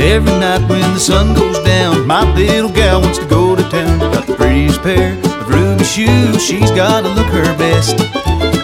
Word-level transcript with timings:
Every 0.00 0.32
night 0.32 0.66
when 0.66 0.94
the 0.94 0.98
sun 0.98 1.34
goes 1.34 1.58
down, 1.58 2.06
my 2.06 2.24
little 2.32 2.70
gal 2.70 3.02
wants 3.02 3.18
to 3.18 3.26
go 3.26 3.54
to 3.54 3.62
town. 3.68 3.98
Got 3.98 4.26
the 4.26 4.34
prettiest 4.34 4.82
pair 4.82 5.12
of 5.12 5.48
ruby 5.48 5.84
shoes, 5.84 6.42
she's 6.42 6.70
gotta 6.70 7.08
look 7.10 7.26
her 7.26 7.44
best. 7.58 7.98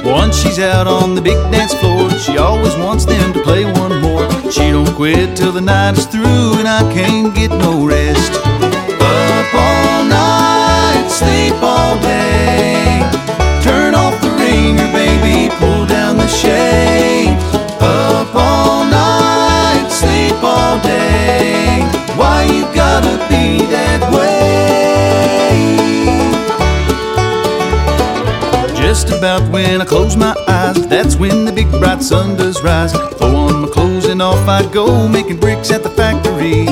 Once 0.03 0.41
she's 0.41 0.59
out 0.59 0.87
on 0.87 1.15
the 1.15 1.21
big 1.21 1.37
dance 1.53 1.75
floor, 1.75 2.09
she 2.13 2.39
always 2.39 2.75
wants 2.77 3.05
them 3.05 3.35
to 3.35 3.43
play 3.43 3.65
one 3.65 4.01
more. 4.01 4.27
She 4.51 4.71
don't 4.71 4.91
quit 4.95 5.37
till 5.37 5.53
the 5.53 5.61
night 5.61 5.99
is 5.99 6.07
through, 6.07 6.59
and 6.59 6.67
I 6.67 6.81
can't 6.95 7.35
get 7.35 7.51
no 7.51 7.87
rest. 7.87 8.33
Up 8.33 9.55
all 9.55 10.05
night, 10.05 11.07
sleep 11.11 11.63
all 11.63 12.01
day. 12.01 12.86
About 29.27 29.51
when 29.51 29.81
I 29.81 29.85
close 29.85 30.17
my 30.17 30.37
eyes, 30.47 30.87
that's 30.87 31.17
when 31.17 31.47
the 31.47 31.51
big 31.51 31.69
bright 31.81 32.01
sun 32.01 32.37
does 32.37 32.63
rise. 32.63 32.93
Oh, 32.95 33.11
Throw 33.19 33.35
on 33.35 33.63
my 33.63 33.69
clothes 33.69 34.05
and 34.05 34.23
off 34.23 34.47
I 34.47 34.65
go, 34.73 35.09
making 35.09 35.41
bricks 35.41 35.73
at 35.73 35.83
the 35.83 35.91
factory. 35.91 36.67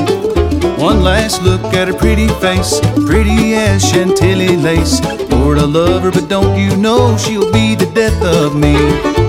One 0.81 1.03
last 1.03 1.41
look 1.41 1.61
at 1.73 1.89
her 1.89 1.93
pretty 1.93 2.29
face, 2.39 2.79
pretty 3.05 3.55
as 3.55 3.83
Chantilly 3.83 4.55
lace. 4.55 5.01
Lord, 5.31 5.57
I 5.57 5.65
love 5.65 6.03
her, 6.03 6.11
but 6.11 6.29
don't 6.29 6.57
you 6.57 6.77
know 6.77 7.17
she'll 7.17 7.51
be 7.51 7.75
the 7.75 7.91
death 7.93 8.23
of 8.23 8.55
me? 8.55 9.24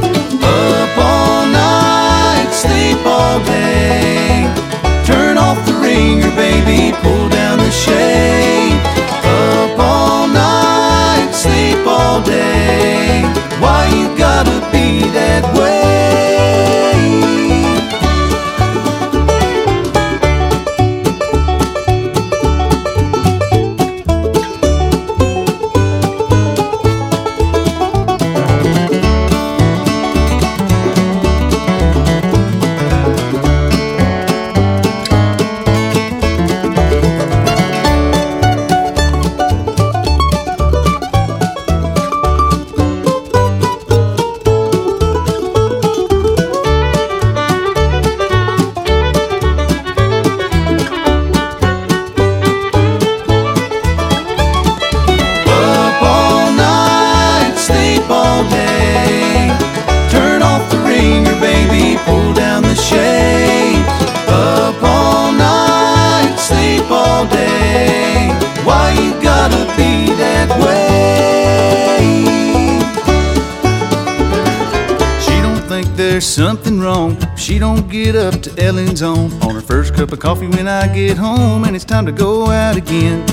Think 75.82 75.94
there's 75.94 76.26
something 76.26 76.81
wrong. 76.81 77.19
She 77.37 77.59
don't 77.59 77.87
get 77.91 78.16
up 78.16 78.41
to 78.41 78.64
Ellen's 78.64 79.03
on 79.03 79.31
on 79.42 79.54
her 79.54 79.60
first 79.60 79.94
cup 79.94 80.10
of 80.10 80.19
coffee 80.19 80.47
when 80.47 80.66
I 80.66 80.88
get 80.88 81.19
home, 81.19 81.64
and 81.64 81.76
it's 81.76 81.84
time 81.84 82.06
to 82.06 82.12
go 82.12 82.50
out 82.50 82.76
again. 82.78 83.26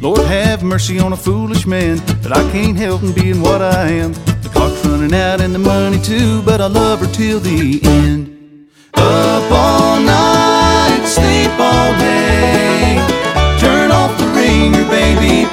Lord 0.00 0.20
have 0.20 0.62
mercy 0.62 1.00
on 1.00 1.12
a 1.12 1.16
foolish 1.16 1.66
man, 1.66 2.00
but 2.22 2.36
I 2.36 2.42
can't 2.52 2.76
help 2.76 3.02
him 3.02 3.12
being 3.12 3.40
what 3.40 3.60
I 3.60 3.88
am. 4.02 4.12
The 4.12 4.50
clock's 4.52 4.86
running 4.86 5.12
out 5.12 5.40
and 5.40 5.52
the 5.52 5.58
money 5.58 6.00
too, 6.00 6.42
but 6.42 6.60
I 6.60 6.68
love 6.68 7.00
her 7.00 7.12
till 7.12 7.40
the 7.40 7.80
end. 7.82 8.68
Up 8.94 9.50
all 9.50 9.98
night, 10.00 11.02
sleep 11.04 11.50
all 11.58 11.92
day. 11.98 12.94
Turn 13.58 13.90
off 13.90 14.16
the 14.20 14.26
ringer, 14.38 14.86
baby, 14.88 15.48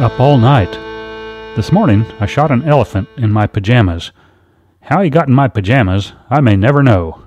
up 0.00 0.20
all 0.20 0.38
night. 0.38 0.70
This 1.56 1.72
morning 1.72 2.06
I 2.20 2.26
shot 2.26 2.52
an 2.52 2.62
elephant 2.62 3.08
in 3.16 3.32
my 3.32 3.48
pajamas. 3.48 4.12
How 4.82 5.02
he 5.02 5.10
got 5.10 5.26
in 5.26 5.34
my 5.34 5.48
pajamas, 5.48 6.12
I 6.30 6.40
may 6.40 6.54
never 6.54 6.84
know. 6.84 7.24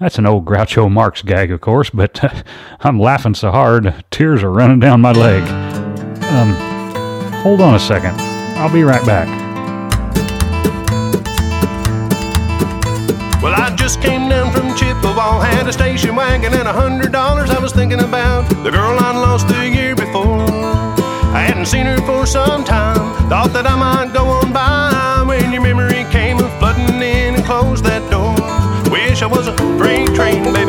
That's 0.00 0.18
an 0.18 0.26
old 0.26 0.44
Groucho 0.44 0.90
Marx 0.90 1.22
gag, 1.22 1.52
of 1.52 1.60
course, 1.60 1.90
but 1.90 2.20
I'm 2.80 2.98
laughing 2.98 3.34
so 3.34 3.52
hard, 3.52 4.04
tears 4.10 4.42
are 4.42 4.50
running 4.50 4.80
down 4.80 5.00
my 5.00 5.12
leg. 5.12 5.42
Um, 6.24 6.54
hold 7.42 7.60
on 7.60 7.74
a 7.74 7.78
second. 7.78 8.14
I'll 8.58 8.72
be 8.72 8.82
right 8.82 9.04
back. 9.06 9.28
Well, 13.40 13.54
I 13.54 13.74
just 13.76 14.02
came 14.02 14.28
down 14.28 14.52
from 14.52 14.74
Chippewa, 14.76 15.40
had 15.40 15.68
a 15.68 15.72
station 15.72 16.16
wagon 16.16 16.52
and 16.52 16.66
a 16.66 16.72
hundred 16.72 17.12
dollars. 17.12 17.50
I 17.50 17.60
was 17.60 17.72
thinking 17.72 18.00
about 18.00 18.48
the 18.64 18.72
girl 18.72 18.98
I 18.98 19.12
lost 19.12 19.46
the 19.46 19.54
seen 21.66 21.86
her 21.86 21.98
for 22.06 22.26
some 22.26 22.62
time, 22.62 23.28
thought 23.28 23.52
that 23.52 23.66
I 23.66 23.74
might 23.74 24.14
go 24.14 24.24
on 24.26 24.52
by 24.52 25.24
when 25.26 25.52
your 25.52 25.62
memory 25.62 26.04
came 26.12 26.38
flooding 26.60 27.02
in 27.02 27.34
and 27.34 27.44
closed 27.44 27.84
that 27.84 28.08
door. 28.08 28.34
Wish 28.92 29.20
I 29.20 29.26
was 29.26 29.48
a 29.48 29.56
freight 29.76 30.14
train, 30.14 30.44
baby. 30.52 30.65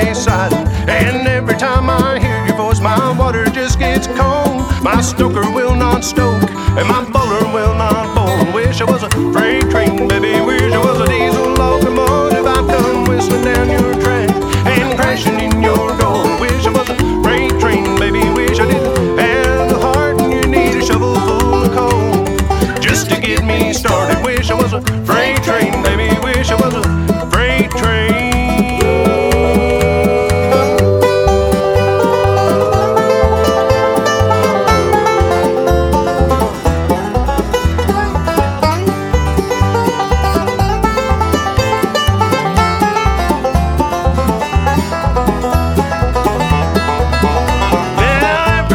Railway 0.00 0.14
side. 0.14 0.52
And 0.88 1.26
every 1.28 1.56
time 1.56 1.88
I 1.90 2.18
hear 2.18 2.44
your 2.46 2.56
voice, 2.56 2.80
my 2.80 3.16
water 3.18 3.44
just 3.46 3.78
gets 3.78 4.06
cold. 4.06 4.62
My 4.82 5.00
stoker 5.00 5.50
will 5.52 5.74
not 5.74 6.04
stoke, 6.04 6.50
and 6.50 6.88
my 6.88 7.04
bowler 7.10 7.52
will 7.52 7.74
not 7.74 8.14
bowl. 8.14 8.54
Wish 8.54 8.80
I 8.80 8.84
was 8.84 9.02
a 9.02 9.08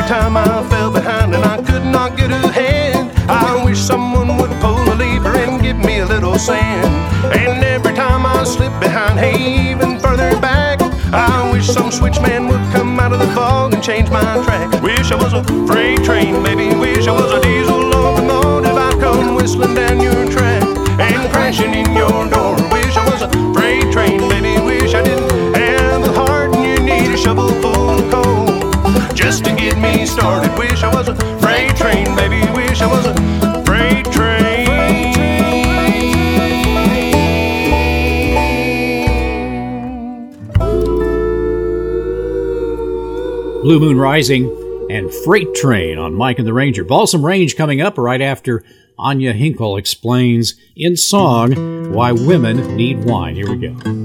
time 0.07 0.37
I 0.37 0.63
fell 0.69 0.91
behind 0.91 1.33
and 1.33 1.43
I 1.43 1.57
could 1.63 1.83
not 1.83 2.15
get 2.15 2.29
ahead. 2.29 3.11
I 3.27 3.63
wish 3.65 3.79
someone 3.79 4.37
would 4.37 4.51
pull 4.61 4.77
a 4.93 4.95
lever 4.95 5.35
and 5.35 5.61
give 5.61 5.77
me 5.77 5.99
a 5.99 6.05
little 6.05 6.37
sand. 6.37 6.85
And 7.33 7.63
every 7.63 7.93
time 7.93 8.23
I 8.25 8.43
slip 8.43 8.71
behind, 8.79 9.17
hey, 9.17 9.71
even 9.71 9.99
further 9.99 10.39
back, 10.39 10.79
I 11.11 11.51
wish 11.51 11.67
some 11.67 11.89
switchman 11.89 12.47
would 12.49 12.61
come 12.71 12.99
out 12.99 13.13
of 13.13 13.19
the 13.19 13.27
fog 13.33 13.73
and 13.73 13.81
change 13.81 14.11
my 14.11 14.21
track. 14.43 14.79
Wish 14.83 15.11
I 15.11 15.15
was 15.15 15.33
a 15.33 15.43
freight 15.65 16.03
train, 16.03 16.43
baby. 16.43 16.75
Wish 16.75 17.07
I 17.07 17.11
was 17.11 17.31
a 17.31 17.41
diesel 17.41 17.79
locomotive. 17.79 18.77
I'd 18.77 18.99
come 18.99 19.33
whistling 19.33 19.73
down 19.73 19.99
your 20.01 20.29
track 20.29 20.63
and 20.99 21.31
crashing 21.31 21.73
in 21.73 21.91
your 21.93 22.29
door. 22.29 22.53
Wish 22.71 22.95
I 22.95 23.09
was 23.09 23.21
a 23.23 23.29
just 29.25 29.43
to 29.43 29.55
get 29.55 29.75
me 29.79 30.05
started. 30.05 30.55
Wish 30.55 30.83
I 30.83 30.93
was 30.93 31.07
a 31.07 31.15
freight 31.39 31.75
train, 31.75 32.15
baby. 32.15 32.41
Wish 32.53 32.79
I 32.79 32.85
was 32.85 33.07
a 33.07 33.65
freight 33.65 34.05
train. 34.13 34.67
Blue 43.63 43.79
Moon 43.79 43.97
Rising 43.97 44.45
and 44.91 45.11
Freight 45.11 45.55
Train 45.55 45.97
on 45.97 46.13
Mike 46.13 46.37
and 46.37 46.47
the 46.47 46.53
Ranger. 46.53 46.83
Balsam 46.83 47.25
Range 47.25 47.55
coming 47.55 47.81
up 47.81 47.97
right 47.97 48.21
after 48.21 48.63
Anya 48.99 49.33
Hinkle 49.33 49.77
explains 49.77 50.53
in 50.75 50.95
song 50.95 51.91
why 51.91 52.11
women 52.11 52.75
need 52.75 53.05
wine. 53.05 53.33
Here 53.33 53.49
we 53.49 53.57
go. 53.57 54.04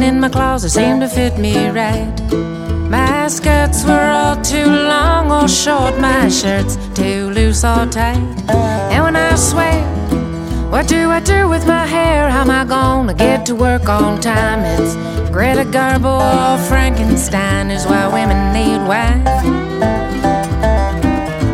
In 0.00 0.20
my 0.20 0.28
closet 0.28 0.70
seemed 0.70 1.00
to 1.00 1.08
fit 1.08 1.38
me 1.38 1.68
right. 1.68 2.12
My 2.88 3.26
skirts 3.28 3.84
were 3.84 4.10
all 4.10 4.40
too 4.40 4.64
long 4.64 5.30
or 5.32 5.48
short, 5.48 5.98
my 5.98 6.28
shirts 6.28 6.76
too 6.94 7.30
loose 7.30 7.64
or 7.64 7.84
tight. 7.86 8.22
And 8.92 9.02
when 9.02 9.16
I 9.16 9.34
swear, 9.34 9.82
what 10.70 10.86
do 10.88 11.10
I 11.10 11.20
do 11.20 11.48
with 11.48 11.66
my 11.66 11.84
hair? 11.84 12.30
How 12.30 12.42
am 12.42 12.50
I 12.50 12.64
gonna 12.64 13.12
get 13.12 13.44
to 13.46 13.54
work 13.54 13.88
on 13.88 14.20
time? 14.20 14.60
It's 14.60 14.94
Greta 15.30 15.64
Garbo 15.64 16.14
or 16.20 16.58
Frankenstein 16.68 17.70
is 17.70 17.84
why 17.84 18.06
women 18.06 18.52
need. 18.52 18.72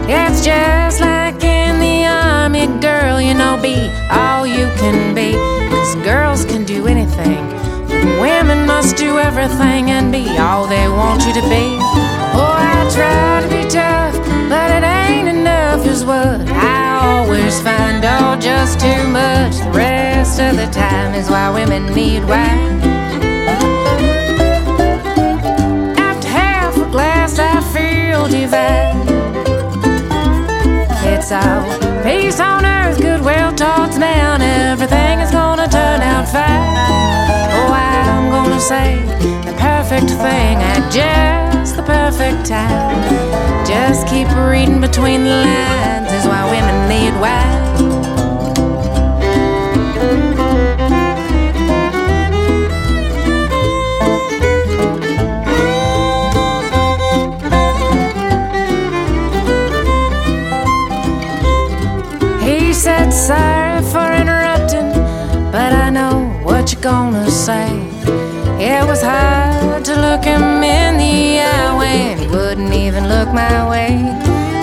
Yeah, 0.09 0.31
it's 0.31 0.45
just 0.45 1.01
like 1.01 1.43
in 1.43 1.81
the 1.81 2.07
army, 2.07 2.67
girl, 2.81 3.21
you 3.21 3.35
know, 3.35 3.59
be 3.61 3.91
all 4.11 4.47
you 4.47 4.67
can 4.77 5.15
be. 5.15 5.33
Cause 5.71 5.95
girls 5.97 6.45
can 6.45 6.65
do 6.65 6.87
anything. 6.87 7.58
Women 8.21 8.67
must 8.67 8.97
do 8.97 9.19
everything 9.19 9.91
and 9.91 10.11
be 10.11 10.39
all 10.39 10.67
they 10.67 10.89
want 10.89 11.27
you 11.27 11.33
to 11.35 11.43
be. 11.43 11.67
Oh, 12.41 12.55
I 12.57 12.89
try 12.93 13.43
to 13.43 13.49
be 13.49 13.69
tough, 13.69 14.17
but 14.49 14.71
it 14.77 14.85
ain't 14.85 15.29
enough, 15.29 15.87
is 15.87 16.05
what 16.05 16.41
I 16.49 17.01
always 17.03 17.61
find. 17.61 18.05
Oh, 18.05 18.37
just 18.41 18.81
too 18.81 19.03
much. 19.09 19.57
The 19.59 19.71
rest 19.71 20.41
of 20.41 20.57
the 20.57 20.67
time 20.67 21.15
is 21.15 21.29
why 21.31 21.51
women 21.51 21.93
need 21.95 22.25
wine. 22.25 22.81
After 25.99 26.29
half 26.29 26.77
a 26.77 26.91
glass, 26.91 27.39
I 27.39 27.61
feel 27.75 28.29
divine. 28.29 29.08
All 31.31 31.63
peace 32.05 32.41
on 32.41 32.65
earth, 32.65 32.97
goodwill 33.03 33.53
towards 33.53 33.99
man. 33.99 34.41
Everything 34.41 35.21
is 35.21 35.31
gonna 35.31 35.69
turn 35.69 36.01
out 36.01 36.27
fine. 36.27 36.75
Oh, 37.53 37.71
I'm 37.71 38.31
gonna 38.31 38.59
say 38.59 39.03
the 39.45 39.55
perfect 39.59 40.09
thing 40.09 40.57
at 40.57 40.91
just 40.91 41.77
the 41.77 41.83
perfect 41.83 42.47
time. 42.47 42.97
Just 43.67 44.07
keep 44.07 44.29
reading 44.37 44.81
between 44.81 45.25
the 45.25 45.45
lines 45.45 46.11
is 46.15 46.25
why 46.25 46.49
women 46.51 46.89
need 46.89 47.13
wine. 47.21 47.68
It 67.51 68.87
was 68.87 69.01
hard 69.01 69.83
to 69.87 69.95
look 69.99 70.23
him 70.23 70.63
in 70.63 70.99
the 70.99 71.41
eye 71.41 71.79
when 71.79 72.19
he 72.19 72.27
wouldn't 72.27 72.75
even 72.75 73.09
look 73.09 73.33
my 73.33 73.67
way. 73.67 73.97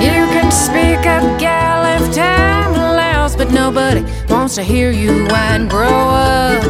You 0.05 0.27
can 0.29 0.51
speak 0.51 1.03
up, 1.07 1.39
gal, 1.39 1.81
if 1.99 2.13
time 2.13 2.75
allows, 2.75 3.35
but 3.35 3.51
nobody 3.51 4.05
wants 4.29 4.53
to 4.55 4.61
hear 4.61 4.91
you 4.91 5.25
whine. 5.29 5.67
Grow 5.67 5.87
up, 5.87 6.61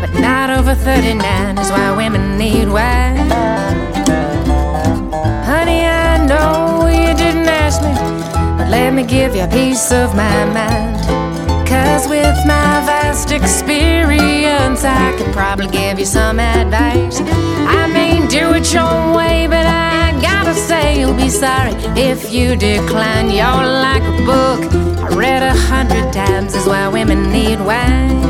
but 0.00 0.18
not 0.18 0.48
over 0.48 0.74
39 0.74 1.58
is 1.58 1.70
why 1.70 1.94
women 1.94 2.38
need 2.38 2.68
wine. 2.68 3.18
Honey, 5.44 5.84
I 5.84 6.24
know 6.24 6.86
you 6.86 7.14
didn't 7.14 7.48
ask 7.48 7.82
me, 7.82 7.92
but 8.56 8.70
let 8.70 8.94
me 8.94 9.02
give 9.02 9.36
you 9.36 9.42
a 9.42 9.48
piece 9.48 9.92
of 9.92 10.14
my 10.16 10.44
mind. 10.46 11.19
Cause 12.00 12.08
with 12.08 12.46
my 12.46 12.80
vast 12.86 13.30
experience, 13.30 14.84
I 14.84 15.14
could 15.18 15.30
probably 15.34 15.66
give 15.66 15.98
you 15.98 16.06
some 16.06 16.40
advice. 16.40 17.20
I 17.20 17.90
mean, 17.92 18.26
do 18.26 18.54
it 18.54 18.72
your 18.72 19.14
way, 19.14 19.46
but 19.46 19.66
I 19.66 20.18
gotta 20.22 20.54
say, 20.54 20.98
you'll 20.98 21.12
be 21.12 21.28
sorry 21.28 21.72
if 22.00 22.32
you 22.32 22.56
decline. 22.56 23.26
You're 23.28 23.66
like 23.84 24.02
a 24.02 24.24
book 24.24 24.60
I 25.04 25.14
read 25.14 25.42
a 25.42 25.52
hundred 25.52 26.10
times, 26.10 26.54
is 26.54 26.66
why 26.66 26.88
women 26.88 27.30
need 27.30 27.60
wine. 27.60 28.24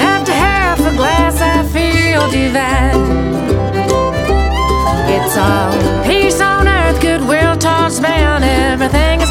After 0.00 0.32
half 0.32 0.80
a 0.80 0.96
glass, 0.96 1.42
I 1.42 1.62
feel 1.74 2.22
divine. 2.30 3.04
It's 5.12 5.36
all 5.36 6.04
peace 6.04 6.40
on 6.40 6.68
earth, 6.68 7.02
goodwill 7.02 7.56
towards 7.58 8.00
man. 8.00 8.42
Everything 8.42 9.23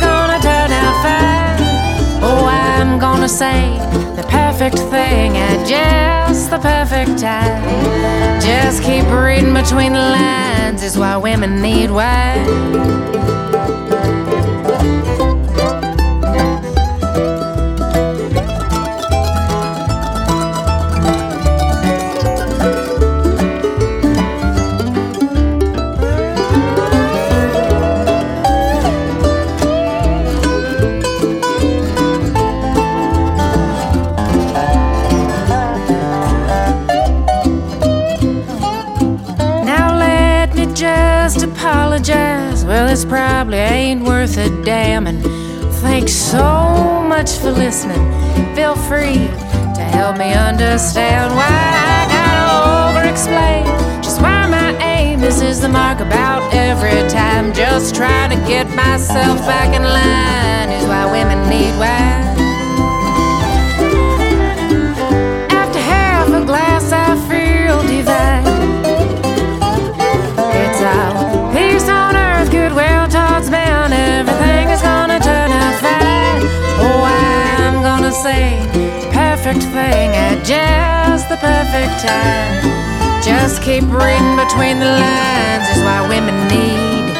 gonna 3.24 3.34
say 3.34 3.78
the 4.18 4.24
perfect 4.24 4.78
thing 4.78 5.38
at 5.38 5.66
just 5.66 6.50
the 6.50 6.60
perfect 6.60 7.22
time. 7.22 8.42
Just 8.42 8.84
keep 8.84 9.06
reading 9.06 9.54
between 9.54 9.94
the 9.94 10.00
lines 10.00 10.84
is 10.84 10.98
why 10.98 11.16
women 11.16 11.62
need 11.62 11.90
wine. 11.90 13.83
Understand 50.74 51.36
why 51.36 51.46
I 51.46 52.02
gotta 52.10 52.98
over 52.98 53.08
explain. 53.08 53.64
Just 54.02 54.20
why 54.20 54.48
my 54.48 54.74
aim 54.82 55.22
misses 55.22 55.62
the 55.62 55.70
mark 55.70 56.00
about 56.00 56.52
every 56.52 57.08
time. 57.10 57.54
Just 57.54 57.94
trying 57.94 58.32
to 58.32 58.48
get 58.48 58.66
myself 58.74 59.38
back 59.46 59.70
in 59.76 59.84
line 59.84 60.70
is 60.72 60.84
why 60.88 61.06
women 61.06 61.48
need 61.48 61.78
wine. 61.78 62.26
After 65.52 65.78
half 65.78 66.30
a 66.30 66.44
glass, 66.44 66.92
I 66.92 67.22
feel 67.30 67.78
divine. 67.94 68.48
It's 70.58 70.82
all 70.82 71.54
peace 71.54 71.88
on 71.88 72.16
earth, 72.16 72.50
goodwill 72.50 73.08
towards 73.10 73.52
man. 73.52 73.94
Everything 73.94 74.70
is 74.70 74.82
gonna 74.82 75.20
turn 75.20 75.52
out 75.52 75.76
fine. 75.86 76.42
Oh, 76.82 77.04
I'm 77.62 77.84
gonna 77.84 78.12
say 78.12 78.58
perfect 79.14 79.62
thing 79.72 80.13
perfect 81.44 82.00
time. 82.00 82.64
Just 83.22 83.62
keep 83.62 83.84
reading 83.84 84.36
between 84.40 84.80
the 84.80 84.88
lines 84.88 85.68
is 85.76 85.84
why 85.84 86.00
women 86.08 86.48
need. 86.48 87.12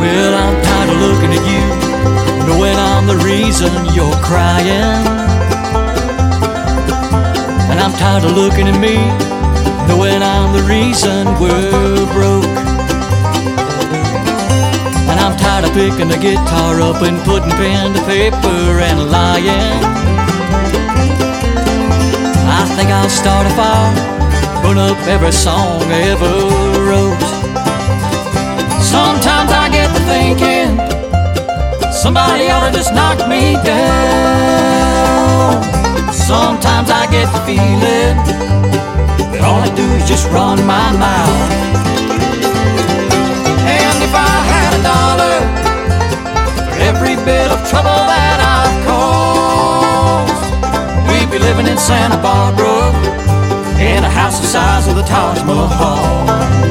Well, 0.00 0.34
I'm 0.44 0.56
tired 0.62 0.90
of 0.92 0.98
looking 1.00 1.32
at 1.32 1.44
you, 1.52 1.64
knowing 2.46 2.76
I'm 2.76 3.06
the 3.06 3.16
reason 3.24 3.72
you're 3.96 4.20
crying. 4.20 5.06
And 7.70 7.80
I'm 7.80 7.92
tired 7.92 8.24
of 8.24 8.32
looking 8.32 8.68
at 8.68 8.78
me, 8.78 8.97
picking 15.90 16.08
the 16.08 16.18
guitar 16.18 16.80
up 16.82 17.00
and 17.02 17.18
putting 17.24 17.50
pen 17.52 17.94
to 17.94 18.00
paper 18.04 18.80
and 18.88 19.10
lying. 19.10 19.80
I 22.60 22.62
think 22.76 22.90
I'll 22.90 23.08
start 23.08 23.46
a 23.46 23.50
fire, 23.56 23.94
burn 24.62 24.76
up 24.76 24.98
every 25.06 25.32
song 25.32 25.82
I 25.84 26.00
ever 26.12 26.34
wrote. 26.88 27.24
Sometimes 28.82 29.50
I 29.50 29.68
get 29.70 29.88
to 29.96 30.00
thinking 30.12 30.76
somebody 31.92 32.50
ought 32.50 32.66
to 32.68 32.72
just 32.76 32.92
knock 32.92 33.26
me 33.26 33.54
down. 33.64 35.62
Sometimes 36.12 36.90
I 36.90 37.06
get 37.10 37.32
the 37.32 37.40
feeling 37.48 38.16
that 39.32 39.42
all 39.42 39.60
I 39.60 39.70
do 39.74 39.86
is 39.96 40.06
just 40.06 40.28
run 40.32 40.58
my 40.66 40.92
mouth. 40.98 41.97
Be 51.38 51.44
living 51.44 51.66
in 51.66 51.78
Santa 51.78 52.16
Barbara 52.16 52.90
in 53.80 54.04
a 54.04 54.10
house 54.10 54.40
the 54.40 54.46
size 54.46 54.88
of 54.88 54.94
the 54.96 55.02
Taj 55.02 55.42
Mahal. 55.44 56.67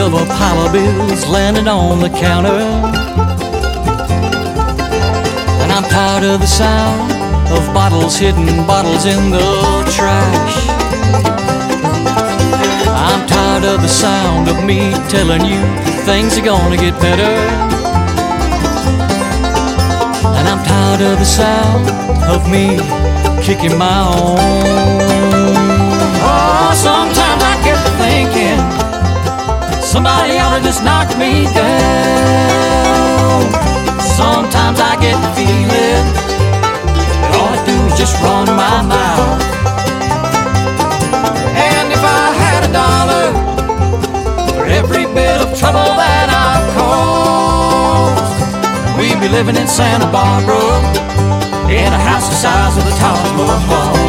Of 0.00 0.14
a 0.14 0.72
bills 0.72 1.26
landing 1.28 1.68
on 1.68 2.00
the 2.00 2.08
counter. 2.08 2.60
And 5.62 5.72
I'm 5.72 5.84
tired 5.84 6.24
of 6.24 6.40
the 6.40 6.46
sound 6.46 7.12
of 7.52 7.62
bottles 7.72 8.16
hitting 8.16 8.66
bottles 8.66 9.06
in 9.06 9.30
the 9.30 9.48
trash. 9.94 10.56
I'm 13.08 13.26
tired 13.26 13.64
of 13.64 13.80
the 13.80 13.88
sound 13.88 14.48
of 14.48 14.64
me 14.64 14.92
telling 15.08 15.44
you 15.44 15.60
things 16.04 16.36
are 16.38 16.44
gonna 16.44 16.76
get 16.76 16.94
better. 17.00 17.34
And 20.36 20.48
I'm 20.48 20.62
tired 20.64 21.02
of 21.10 21.18
the 21.18 21.24
sound 21.24 21.88
of 22.34 22.50
me 22.50 22.78
kicking 23.44 23.78
my 23.78 23.98
own. 24.14 24.95
Somebody 29.96 30.36
ought 30.38 30.58
to 30.58 30.62
just 30.62 30.84
knock 30.84 31.08
me 31.16 31.48
down. 31.56 33.40
Sometimes 34.20 34.78
I 34.78 34.92
get 35.00 35.16
the 35.24 35.32
feeling 35.32 36.04
that 37.16 37.32
all 37.32 37.48
I 37.56 37.60
do 37.64 37.76
is 37.88 37.96
just 37.96 38.20
run 38.20 38.44
my 38.44 38.76
mouth. 38.84 39.40
And 41.72 41.86
if 41.96 42.02
I 42.04 42.24
had 42.44 42.60
a 42.68 42.70
dollar 42.76 43.26
for 44.52 44.66
every 44.66 45.06
bit 45.16 45.40
of 45.40 45.56
trouble 45.58 45.88
that 45.96 46.28
I've 46.28 46.68
caused, 46.76 48.36
we'd 49.00 49.18
be 49.18 49.30
living 49.32 49.56
in 49.56 49.66
Santa 49.66 50.12
Barbara 50.12 50.76
in 51.72 51.88
a 51.88 52.02
house 52.08 52.28
the 52.28 52.36
size 52.44 52.76
of 52.76 52.84
the 52.84 52.94
Taj 53.00 53.32
Mahal. 53.32 54.05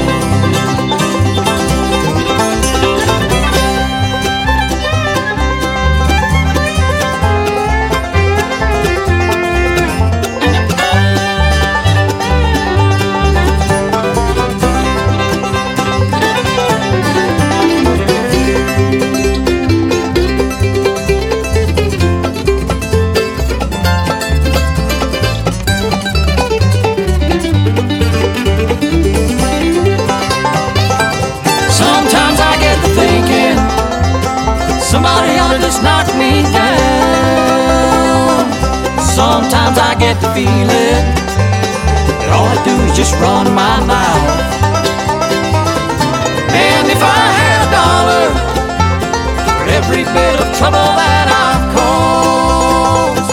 Trouble 50.58 50.90
that 50.98 51.30
I've 51.30 51.70
caused, 51.78 53.30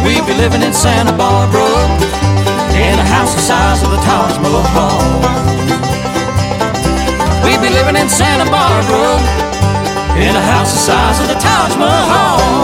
we'd 0.00 0.24
be 0.24 0.32
living 0.32 0.62
in 0.62 0.72
Santa 0.72 1.12
Barbara 1.12 1.68
in 2.72 2.96
a 2.98 3.04
house 3.04 3.34
the 3.34 3.40
size 3.40 3.82
of 3.84 3.90
the 3.90 4.00
Taj 4.00 4.38
Mahal. 4.40 5.20
We'd 7.44 7.60
be 7.60 7.68
living 7.68 8.00
in 8.00 8.08
Santa 8.08 8.48
Barbara 8.48 9.20
in 10.16 10.32
a 10.34 10.44
house 10.56 10.72
the 10.72 10.80
size 10.88 11.20
of 11.20 11.28
the 11.28 11.36
Taj 11.36 11.76
Mahal. 11.76 12.63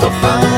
So 0.00 0.10
fine. 0.22 0.49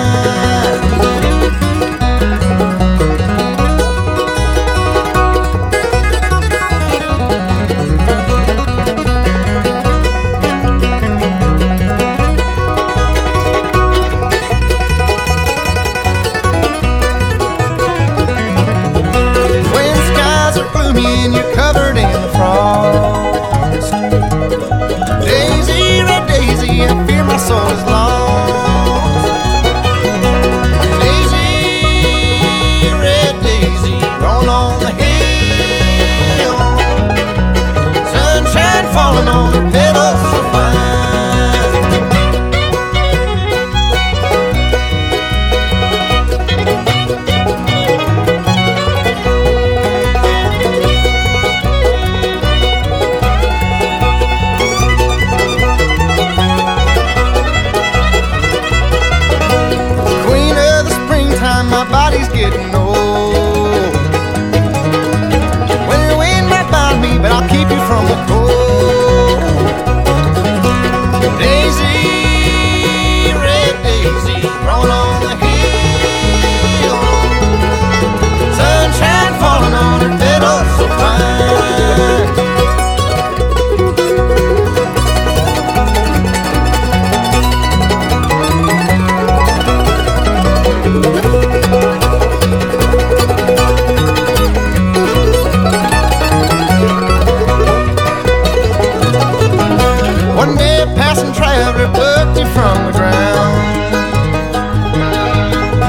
and 101.26 101.94
plucked 101.94 102.38
you 102.38 102.46
from 102.46 102.86
the 102.86 102.92
ground. 102.92 103.54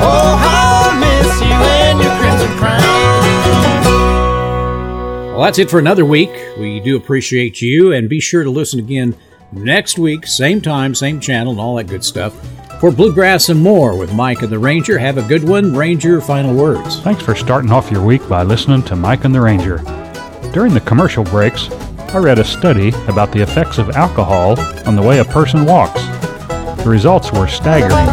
Oh, 0.05 0.35
I 0.39 0.97
miss 0.99 1.41
you 1.41 1.47
and 1.47 1.99
your 2.01 2.11
crimson 2.17 2.57
crown. 2.57 2.81
Well, 5.33 5.41
that's 5.41 5.59
it 5.59 5.69
for 5.69 5.79
another 5.79 6.05
week. 6.05 6.31
We 6.57 6.79
do 6.79 6.95
appreciate 6.95 7.61
you, 7.61 7.93
and 7.93 8.09
be 8.09 8.19
sure 8.19 8.43
to 8.43 8.49
listen 8.49 8.79
again 8.79 9.15
next 9.51 9.97
week, 9.97 10.25
same 10.27 10.61
time, 10.61 10.95
same 10.95 11.19
channel, 11.19 11.51
and 11.51 11.59
all 11.59 11.75
that 11.75 11.87
good 11.87 12.03
stuff. 12.03 12.33
For 12.79 12.91
Bluegrass 12.91 13.49
and 13.49 13.61
More 13.61 13.97
with 13.97 14.13
Mike 14.13 14.41
and 14.41 14.51
the 14.51 14.59
Ranger, 14.59 14.97
have 14.97 15.17
a 15.17 15.21
good 15.23 15.47
one. 15.47 15.73
Ranger, 15.73 16.19
final 16.19 16.53
words. 16.53 16.99
Thanks 16.99 17.23
for 17.23 17.33
starting 17.33 17.71
off 17.71 17.89
your 17.89 18.03
week 18.05 18.27
by 18.27 18.43
listening 18.43 18.83
to 18.83 18.95
Mike 18.95 19.23
and 19.23 19.33
the 19.33 19.41
Ranger. 19.41 19.77
During 20.51 20.73
the 20.73 20.81
commercial 20.81 21.23
breaks, 21.23 21.69
I 22.13 22.19
read 22.19 22.37
a 22.37 22.45
study 22.45 22.89
about 23.07 23.31
the 23.31 23.41
effects 23.41 23.79
of 23.79 23.89
alcohol 23.89 24.59
on 24.85 24.95
the 24.95 25.01
way 25.01 25.17
a 25.17 25.25
person 25.25 25.65
walks. 25.65 25.99
The 26.83 26.83
results 26.85 27.31
were 27.31 27.47
staggering. 27.47 28.07